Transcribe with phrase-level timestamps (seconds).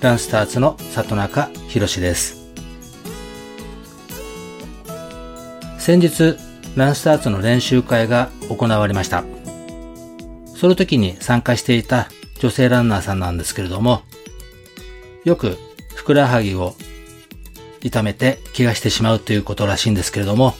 [0.00, 2.36] ランスターズの里中博です
[5.78, 6.36] 先日
[6.76, 9.24] ランスターズの練習会が行われました
[10.56, 12.08] その時に参加していた
[12.38, 14.02] 女性ランナーさんなんですけれども
[15.24, 15.56] よく
[15.94, 16.74] ふくらはぎを
[17.82, 20.54] 痛めて怪我してしまうということらしいんですけれども、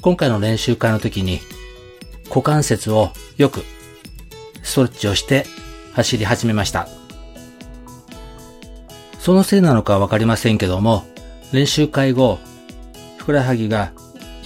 [0.00, 1.40] 今回の練習会の時に
[2.28, 3.62] 股関節をよく
[4.62, 5.44] ストレッチをして
[5.92, 6.99] 走り始めました。
[9.20, 11.04] そのせいなのかわかりませんけども、
[11.52, 12.38] 練習会後、
[13.18, 13.92] ふくらはぎが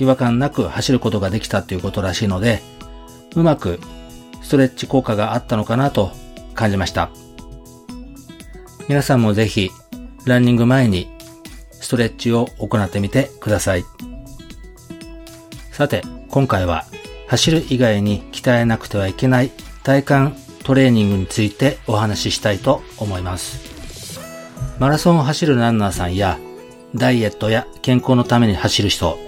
[0.01, 2.61] 違和感なく走ることができたということらしいので、
[3.37, 3.79] うまく
[4.43, 6.11] ストレッチ効果があったのかなと
[6.55, 7.11] 感じました。
[8.89, 9.71] 皆さんもぜひ、
[10.27, 11.09] ランニング前に
[11.71, 13.85] ストレッチを行ってみてください。
[15.71, 16.85] さて、今回は
[17.29, 19.53] 走る以外に鍛えなくてはいけない
[19.85, 23.74] 体幹トレーニングについてお話ししたいと思います。
[24.79, 26.39] マラソンを走るランナーさんや
[26.95, 29.19] ダイエットや健康のために走る人、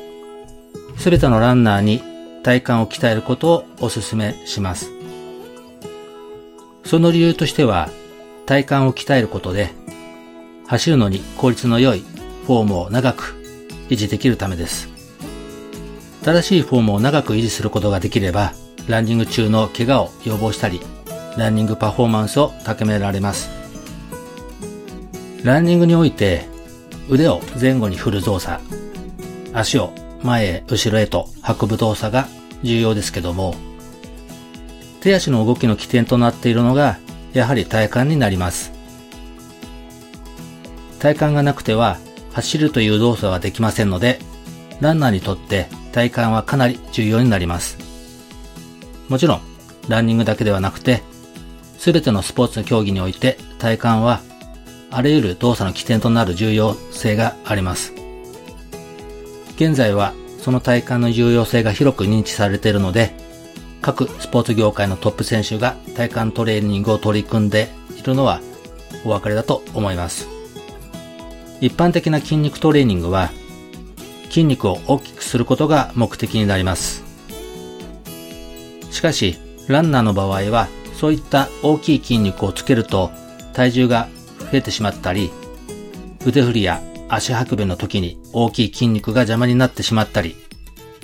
[0.98, 2.02] すべてのランナーに
[2.42, 4.90] 体幹を鍛えることをお勧めします。
[6.84, 7.88] その理由としては
[8.44, 9.70] 体幹を鍛えることで
[10.66, 12.04] 走るのに効率の良い
[12.46, 13.42] フォームを長く
[13.88, 14.88] 維持できるためです。
[16.24, 18.52] 正しいフォームを長く維持することができれば、
[18.88, 20.80] ランニング中の怪我を予防したり、
[21.36, 23.55] ランニングパフォーマンスを高められます。
[25.46, 26.48] ランニングにおいて、
[27.08, 28.60] 腕を前後に振る動作、
[29.52, 29.92] 足を
[30.24, 32.26] 前へ後ろへと運ぶ動作が
[32.64, 33.54] 重要ですけども、
[35.02, 36.98] 手足の動きの起点となっているのが、
[37.32, 38.72] やはり体幹になります。
[40.98, 41.98] 体幹がなくては
[42.32, 44.18] 走るという動作はできませんので、
[44.80, 47.78] ランナーにとって体幹はかなり重要になります。
[49.08, 49.40] もちろん、
[49.86, 51.04] ランニングだけではなくて、
[51.78, 54.20] すべてのスポーツの競技において体幹は
[54.96, 57.92] あらゆる動作の起点となる重要性があります。
[59.56, 63.12] 現在はその体幹の重要性が広く認知されているので、
[63.82, 67.68] 各スポーツ業界のトップ選手が体幹トレーニングを取り組んで
[68.00, 68.40] いるのは
[69.04, 70.28] お分かりだと思います。
[71.60, 73.32] 一般的な筋肉トレーニングは
[74.30, 77.04] 筋肉を大きくすることが目的になります。
[78.90, 79.36] しかし、
[79.68, 83.10] ランナーの場合はそういった大きい筋肉をつけると
[83.52, 84.08] 体重が
[84.50, 85.30] 増えてしまったり、
[86.24, 90.36] 腕振りや足運びの時に大きい筋肉が邪魔になってしまったり、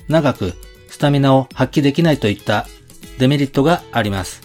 [0.09, 0.55] 長く
[0.89, 2.67] スタミナを発揮できないといった
[3.19, 4.43] デメリットがあります。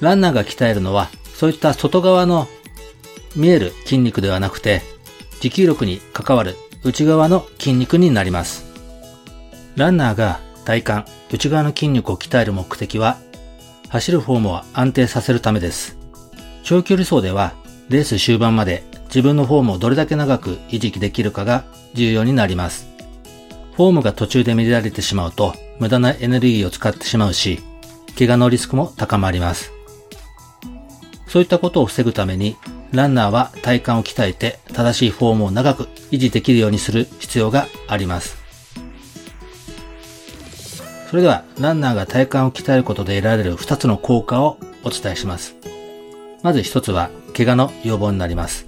[0.00, 2.46] ランナーが鍛えるのはそういった外側の
[3.34, 4.82] 見える筋肉ではなくて
[5.40, 8.64] 持久力に関わる内側の筋肉になります。
[9.76, 13.18] ランナーが体幹、内側の筋肉を鍛える目的は、
[13.88, 15.98] 走るフォームを安定させるためです。
[16.62, 17.52] 長距離走では、
[17.88, 21.64] レース終盤まで自分のフォームをどれだけ長く維持できるかが
[21.94, 22.88] 重要になります。
[23.76, 27.60] フォームが途中で乱れてしまうと、無駄なエネルギーを使ってしまうし、
[28.18, 29.72] 怪我のリスクも高まります。
[31.28, 32.56] そういったことを防ぐために、
[32.92, 38.36] ランナーは体幹を鍛えて正しいフォームを長く維持できるようにする必要があります。
[41.10, 45.54] それでは、ランナーが体幹を鍛えることで得られる2つの効果をお伝えします。
[46.46, 48.66] まず1つは、怪我の予防になります。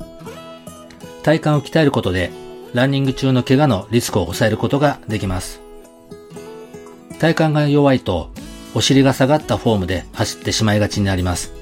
[1.23, 2.33] 体幹を鍛えることで、
[2.75, 5.61] ランニング中の怪我のリスクを抑えることができます。
[7.21, 8.33] 体幹が弱いと、
[8.75, 11.53] お尻が下がったフォームで走ってしまいがちになります。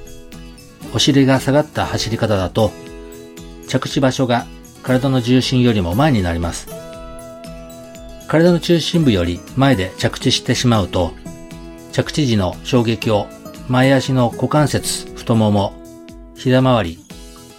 [0.95, 2.71] お尻が下がった走り方だと、
[3.69, 4.47] 着地場所が
[4.83, 6.67] 体の重心よりも前になります。
[8.27, 11.13] 体の中心部より前で着地してしまうと、
[11.93, 13.27] 着地時の衝撃を
[13.69, 15.86] 前足の股関節、太もも、
[16.37, 16.99] 膝周り、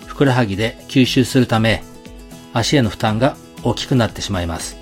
[0.05, 1.83] ふくらはぎで吸収するため、
[2.53, 4.77] 足への負担が大きくなってしまいます。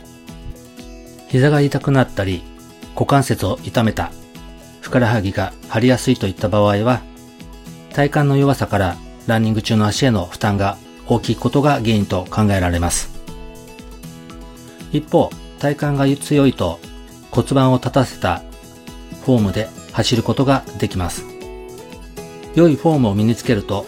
[1.30, 2.44] 膝が痛くなったり、
[2.94, 4.12] 股関節を痛めた、
[4.82, 7.02] ふくらはぎが張りやすいといった場合は、
[7.94, 8.98] 体幹の弱さから
[9.28, 10.78] ランニング中の足への負担が
[11.08, 13.10] 大きいことが原因と考えられます。
[14.92, 16.80] 一方、体幹が強いと
[17.32, 18.44] 骨盤を立たせた
[19.24, 21.35] フォームで走ることができます。
[22.56, 23.86] 良いフォームを身につけると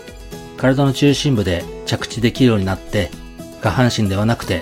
[0.57, 3.09] 体の中心部で着地できるようになって
[3.61, 4.61] 下半身ではなくて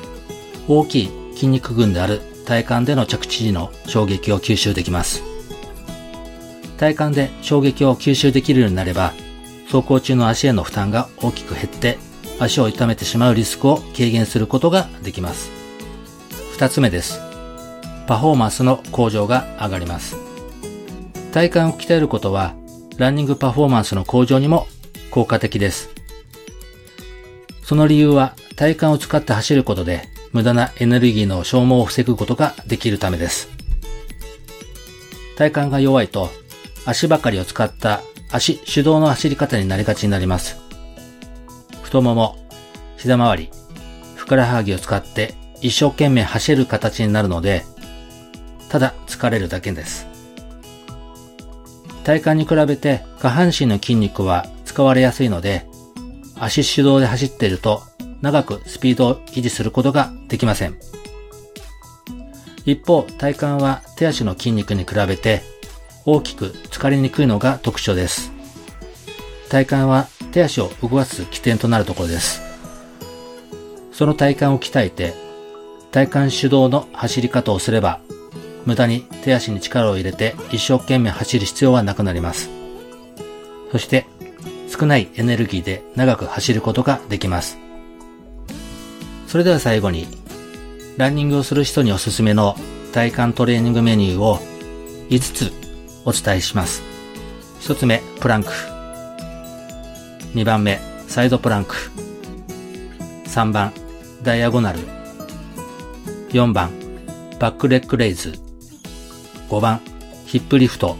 [0.67, 5.23] 大きい筋肉群である体幹での着地時の衝撃を吸収できます。
[6.77, 9.13] 体幹で衝撃を吸収できるようになれば
[9.71, 11.97] 走行中の足への負担が大きく減って
[12.39, 15.51] 足を痛めてしまうリスクを軽減することができます。
[16.51, 17.21] 二つ目です。
[18.07, 20.17] パフォーマンスの向上が上がります。
[21.31, 22.53] 体幹を鍛えることは
[22.97, 24.67] ランニングパフォーマンスの向上にも
[25.11, 25.89] 効果的です。
[27.63, 33.49] その理由は体幹を使って走ることで無駄なエネルギーの消耗を防ぐことができるためです。
[35.37, 36.29] 体幹が弱いと
[36.85, 38.01] 足ばかりを使った
[38.31, 40.57] 足手動の走り方になりがちになります。
[41.83, 42.37] 太もも、
[42.97, 43.49] 膝周り、
[44.15, 47.63] ふくらはぎを使って一生懸命走る形になるので、
[48.69, 50.14] ただ疲れるだけです。
[52.05, 55.67] 体幹に比べて下半身の筋肉は使われやすいので、
[56.35, 57.81] 足手動で走っていると
[58.21, 60.75] 長くスピードを維持することができません。
[62.63, 65.41] 一方、体幹は手足の筋肉に比べて
[66.05, 68.31] 大きく疲れにくいのが特徴です。
[69.49, 72.41] 体幹は手足を動かす起点となるところです。
[73.91, 75.15] その体幹を鍛えて、
[75.91, 77.99] 体幹主導の走り方をすれば、
[78.65, 82.49] 無駄に手足に力を入れて一生懸命走る必要はなくなります。
[83.71, 84.05] そして、
[84.67, 87.57] 少ないエネルギーで長く走ることができます。
[89.27, 90.07] それでは最後に、
[90.97, 92.55] ランニングをする人におすすめの
[92.93, 94.39] 体幹トレーニングメニューを
[95.09, 95.51] 5つ
[96.05, 96.81] お伝えします。
[97.61, 98.51] 1つ目、プランク。
[100.33, 101.75] 2番目、サイドプランク。
[103.25, 103.73] 3番、
[104.23, 104.79] ダイアゴナル。
[106.29, 106.71] 4番、
[107.39, 108.44] バックレッグレイズ。
[109.49, 109.81] 5番、
[110.25, 110.95] ヒップリフト。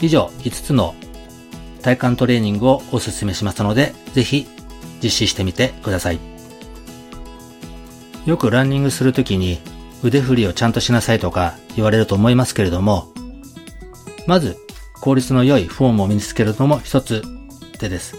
[0.00, 0.94] 以上5つの
[1.82, 4.46] 体幹トレーニングをお勧めしますので、ぜひ
[5.02, 6.18] 実施してみてください。
[8.26, 9.58] よくランニングするときに
[10.02, 13.12] 腕振りをちゃんとしなさいとか言われると思いますけれども、
[14.26, 14.56] まず
[15.00, 17.22] 効率の良いフォームを身につけるのも一つ
[17.78, 18.16] 手です。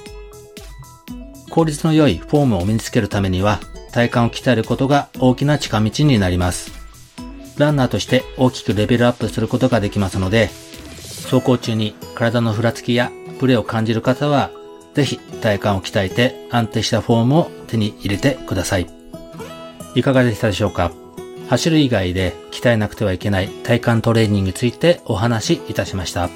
[1.50, 3.60] 効率の良いフォームを身につけるためには
[3.92, 6.75] 体幹を鍛えることが大きな近道になります。
[7.58, 10.50] ランナーとして大きくレベルアップすることができますので、
[11.24, 14.52] 走行中に体のふらつきやブレを感じる方は、
[14.94, 18.88] ぜひ体幹を鍛えて安定したフォームを手に入れてください。
[19.96, 20.92] いかがでしたでしょうか？
[21.50, 26.30] 走る以外で鍛えなくてはいけない体幹トレーニングについてお話しいたしました。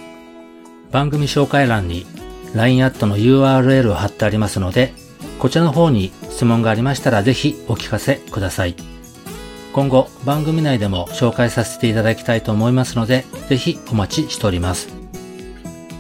[0.92, 2.06] 番組紹介欄に
[2.54, 4.94] LINE アットの URL を貼ってありますので、
[5.39, 8.75] こちらの方に質問がありましたらぜひお聞かせください。
[9.79, 14.89] 今後番組内でも紹介させていただきたいと思いますので、ぜひお待ちしております。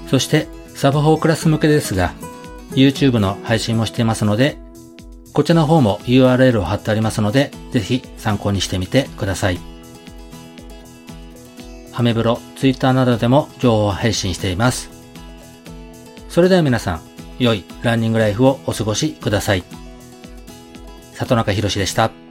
[0.09, 2.11] そしてサブ4クラス向けですが、
[2.71, 4.57] YouTube の配信もしていますので、
[5.31, 9.59] こちらの方も URL を貼ってありますので、ぜひ参考にしてみてください。
[11.93, 14.89] アメブロ、Twitter などでも情報配信しています。
[16.27, 17.01] それでは皆さん、
[17.39, 19.63] 良いランニングライフをお過ごしください。
[21.13, 22.28] 里中博でした。